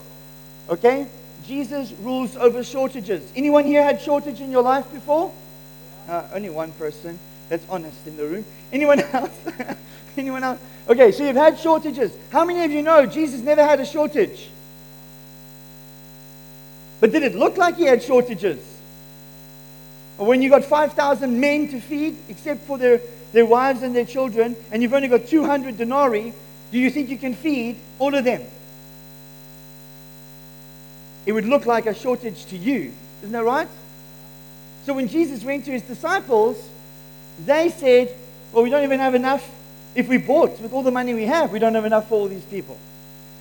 [0.70, 1.08] Okay?
[1.46, 3.30] Jesus rules over shortages.
[3.36, 5.32] Anyone here had shortage in your life before?
[6.08, 7.18] Uh, only one person
[7.50, 8.46] that's honest in the room.
[8.72, 9.38] Anyone else?
[10.18, 10.60] Anyone else?
[10.88, 12.12] Okay, so you've had shortages.
[12.32, 14.50] How many of you know Jesus never had a shortage?
[17.00, 18.71] But did it look like he had shortages?
[20.22, 23.02] Or when you've got 5,000 men to feed, except for their,
[23.34, 26.32] their wives and their children, and you've only got 200 denarii,
[26.72, 28.44] do you think you can feed all of them?
[31.26, 32.94] It would look like a shortage to you.
[33.24, 33.68] Isn't that right?
[34.86, 36.70] So when Jesus went to his disciples,
[37.44, 38.16] they said,
[38.54, 39.50] Well, we don't even have enough.
[39.96, 42.28] If we bought with all the money we have, we don't have enough for all
[42.28, 42.78] these people.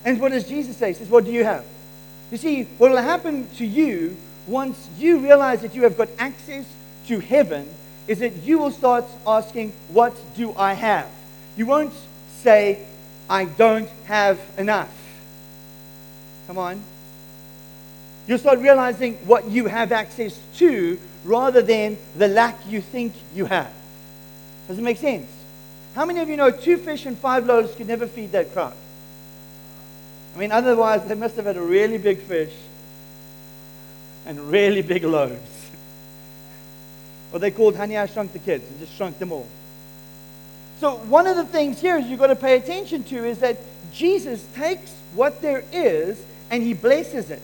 [0.03, 0.87] And what does Jesus say?
[0.87, 1.63] He says, What do you have?
[2.31, 4.17] You see, what will happen to you
[4.47, 6.65] once you realize that you have got access
[7.07, 7.67] to heaven
[8.07, 11.09] is that you will start asking, What do I have?
[11.55, 11.93] You won't
[12.41, 12.85] say,
[13.29, 14.91] I don't have enough.
[16.47, 16.81] Come on.
[18.27, 23.45] You'll start realizing what you have access to rather than the lack you think you
[23.45, 23.71] have.
[24.67, 25.29] Does it make sense?
[25.95, 28.73] How many of you know two fish and five loaves could never feed that crowd?
[30.35, 32.53] I mean, otherwise, they must have had a really big fish
[34.25, 35.69] and really big loaves.
[37.33, 39.47] Or they called Honey, I Shrunk the Kids and just shrunk them all.
[40.79, 43.57] So, one of the things here is you've got to pay attention to is that
[43.93, 47.41] Jesus takes what there is and he blesses it.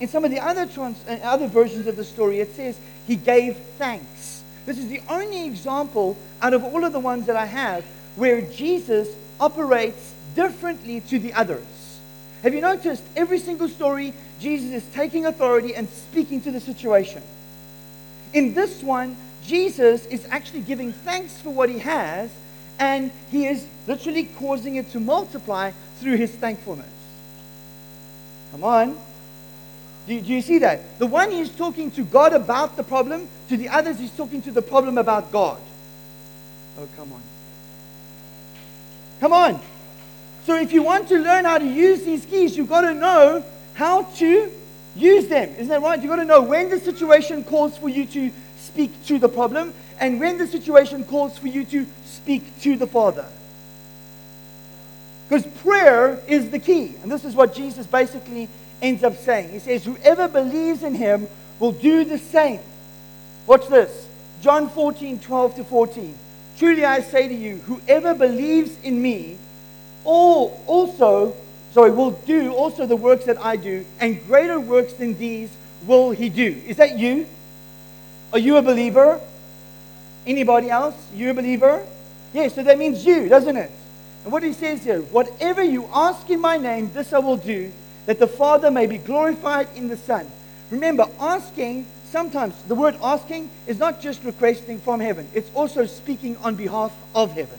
[0.00, 3.16] In some of the other, trans- uh, other versions of the story, it says he
[3.16, 4.42] gave thanks.
[4.66, 7.84] This is the only example out of all of the ones that I have
[8.16, 9.08] where Jesus
[9.38, 11.64] operates differently to the others.
[12.42, 17.22] Have you noticed every single story, Jesus is taking authority and speaking to the situation?
[18.32, 22.30] In this one, Jesus is actually giving thanks for what he has,
[22.78, 26.88] and he is literally causing it to multiply through his thankfulness.
[28.52, 28.98] Come on.
[30.06, 30.98] Do, do you see that?
[30.98, 34.50] The one he's talking to God about the problem, to the others, he's talking to
[34.50, 35.60] the problem about God.
[36.78, 37.22] Oh, come on.
[39.20, 39.60] Come on.
[40.46, 43.44] So if you want to learn how to use these keys, you've got to know
[43.74, 44.50] how to
[44.96, 45.50] use them.
[45.50, 46.00] Isn't that right?
[46.00, 49.72] You've got to know when the situation calls for you to speak to the problem
[49.98, 53.26] and when the situation calls for you to speak to the Father.
[55.28, 56.94] Because prayer is the key.
[57.02, 58.48] And this is what Jesus basically
[58.82, 59.50] ends up saying.
[59.50, 62.60] He says, Whoever believes in him will do the same.
[63.46, 64.08] Watch this
[64.40, 66.14] John 14, 12 to 14.
[66.58, 69.38] Truly I say to you, whoever believes in me,
[70.04, 71.34] all also,
[71.72, 75.50] sorry, will do also the works that I do, and greater works than these
[75.86, 76.60] will he do.
[76.66, 77.26] Is that you?
[78.32, 79.20] Are you a believer?
[80.26, 80.94] Anybody else?
[81.14, 81.84] You a believer?
[82.32, 83.70] Yes, so that means you, doesn't it?
[84.24, 87.72] And what he says here, whatever you ask in my name, this I will do,
[88.06, 90.30] that the Father may be glorified in the Son.
[90.70, 96.36] Remember, asking sometimes the word asking is not just requesting from heaven, it's also speaking
[96.38, 97.58] on behalf of heaven.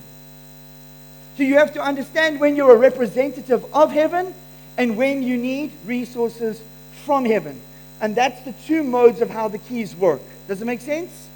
[1.38, 4.34] So you have to understand when you're a representative of heaven
[4.78, 6.62] and when you need resources
[7.06, 7.60] from heaven.
[8.02, 10.22] And that's the two modes of how the keys work.
[10.48, 11.28] Does it make sense?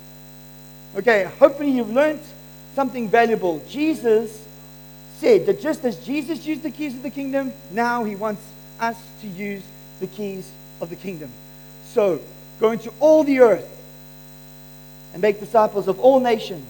[0.96, 2.22] Okay, hopefully you've learned
[2.74, 3.64] something valuable.
[3.70, 4.46] Jesus
[5.20, 8.42] said that just as Jesus used the keys of the kingdom, now he wants
[8.80, 9.64] us to use
[10.00, 10.50] the keys
[10.82, 11.30] of the kingdom.
[11.94, 12.20] So,
[12.60, 13.72] go into all the earth
[15.14, 16.68] and make disciples of all nations.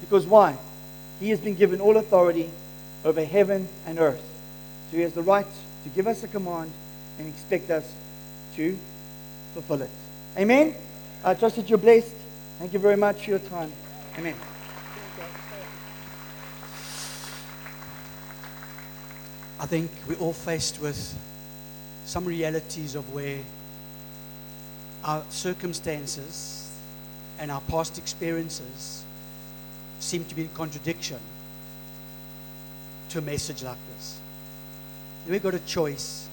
[0.00, 0.56] Because why?
[1.24, 2.50] He has been given all authority
[3.02, 4.20] over heaven and earth.
[4.90, 5.46] So he has the right
[5.84, 6.70] to give us a command
[7.18, 7.90] and expect us
[8.56, 8.76] to
[9.54, 9.90] fulfill it.
[10.36, 10.74] Amen?
[11.24, 12.14] I trust that you're blessed.
[12.58, 13.72] Thank you very much for your time.
[14.18, 14.34] Amen.
[19.58, 21.18] I think we're all faced with
[22.04, 23.40] some realities of where
[25.02, 26.70] our circumstances
[27.38, 29.03] and our past experiences
[30.04, 31.18] seem to be in contradiction
[33.08, 34.20] to a message like this.
[35.26, 36.28] We've got a choice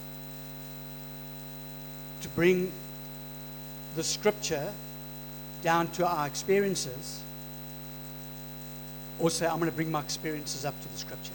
[2.22, 2.72] to bring
[3.96, 4.72] the scripture
[5.62, 7.22] down to our experiences
[9.20, 11.34] or say, I'm going to bring my experiences up to the scripture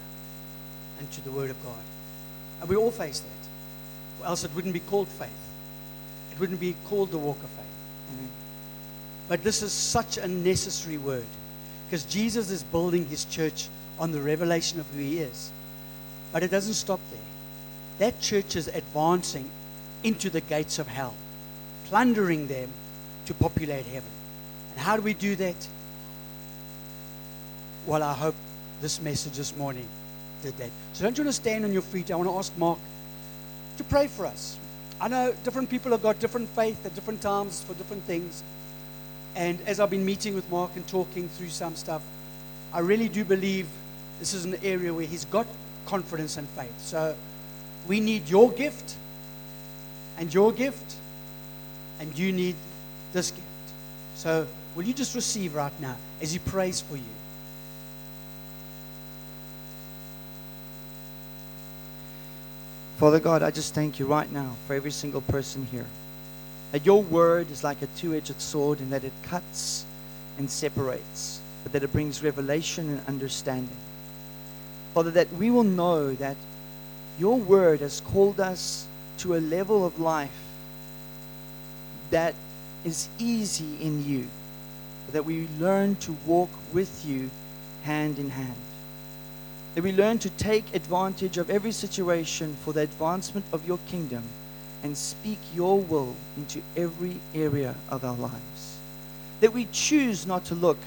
[0.99, 1.83] and to the Word of God.
[2.61, 4.23] And we all face that.
[4.23, 5.31] Or else it wouldn't be called faith.
[6.33, 7.65] It wouldn't be called the walk of faith.
[8.13, 8.31] Amen.
[9.29, 11.27] But this is such a necessary word
[11.87, 13.69] because Jesus is building his church
[13.99, 15.53] on the revelation of who he is.
[16.33, 17.21] But it doesn't stop there.
[17.99, 19.49] That church is advancing
[20.03, 21.15] into the gates of hell,
[21.87, 22.69] plundering them
[23.27, 24.11] to populate heaven.
[24.73, 25.69] And how do we do that?
[27.87, 28.35] Well, I hope
[28.83, 29.89] this message this morning
[30.43, 30.71] did that.
[30.93, 32.11] So don't you want to stand on your feet?
[32.11, 32.79] I want to ask Mark
[33.79, 34.59] to pray for us.
[35.01, 38.43] I know different people have got different faith at different times for different things.
[39.37, 42.03] And as I've been meeting with Mark and talking through some stuff,
[42.73, 43.69] I really do believe
[44.19, 45.47] this is an area where he's got
[45.85, 46.81] confidence and faith.
[46.81, 47.15] So
[47.87, 48.97] we need your gift
[50.19, 50.95] and your gift,
[52.01, 52.57] and you need
[53.13, 53.47] this gift.
[54.15, 57.03] So will you just receive right now as he prays for you?
[62.97, 65.85] Father God, I just thank you right now for every single person here.
[66.73, 69.85] That your word is like a two edged sword and that it cuts
[70.39, 73.77] and separates, but that it brings revelation and understanding.
[74.95, 76.37] Father, that we will know that
[77.19, 78.87] your word has called us
[79.19, 80.31] to a level of life
[82.11, 82.35] that
[82.85, 84.29] is easy in you,
[85.13, 87.31] that we learn to walk with you
[87.85, 88.55] hand in hand
[89.77, 94.23] that we learn to take advantage of every situation for the advancement of your kingdom
[94.87, 98.79] and speak your will into every area of our lives.
[99.41, 100.79] That we choose not to look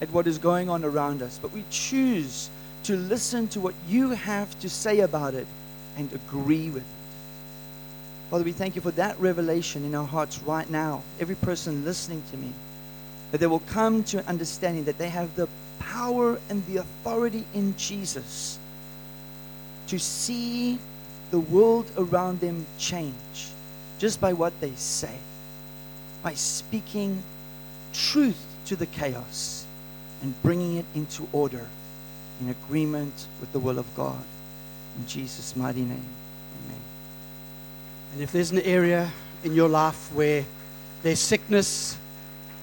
[0.00, 2.50] at what is going on around us, but we choose
[2.84, 5.46] to listen to what you have to say about it
[5.96, 8.30] and agree with it.
[8.30, 11.02] Father, we thank you for that revelation in our hearts right now.
[11.18, 12.52] Every person listening to me,
[13.32, 15.48] that they will come to an understanding that they have the
[15.80, 18.56] power and the authority in Jesus
[19.88, 20.78] to see
[21.30, 23.48] the world around them change
[23.98, 25.14] just by what they say,
[26.22, 27.22] by speaking
[27.92, 29.66] truth to the chaos
[30.22, 31.66] and bringing it into order
[32.40, 34.22] in agreement with the will of God.
[34.98, 36.06] In Jesus' mighty name,
[36.64, 36.80] amen.
[38.12, 39.10] And if there's an area
[39.44, 40.44] in your life where
[41.02, 41.96] there's sickness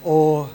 [0.03, 0.49] or